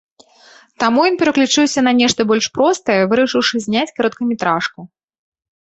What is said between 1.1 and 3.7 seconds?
пераключыўся на нешта больш простае, вырашыўшы